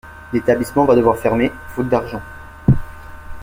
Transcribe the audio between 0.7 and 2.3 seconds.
va devoir fermer, faute d'argent.